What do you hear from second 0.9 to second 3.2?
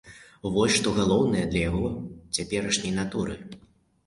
галоўнае для яго цяперашняй